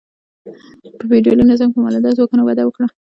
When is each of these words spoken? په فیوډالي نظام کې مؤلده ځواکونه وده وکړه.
په 0.97 1.03
فیوډالي 1.09 1.43
نظام 1.51 1.69
کې 1.71 1.77
مؤلده 1.83 2.09
ځواکونه 2.17 2.41
وده 2.43 2.63
وکړه. 2.65 2.87